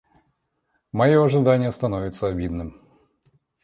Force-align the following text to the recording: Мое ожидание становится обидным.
Мое 0.93 1.23
ожидание 1.23 1.69
становится 1.69 2.25
обидным. 2.25 2.81